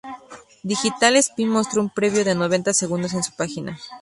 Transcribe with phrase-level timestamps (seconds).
[0.63, 3.77] Digital Spy mostró un previo de noventa segundos en su página.